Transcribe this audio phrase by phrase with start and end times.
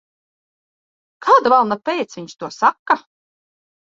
[1.27, 2.99] Kāda velna pēc viņš to saka?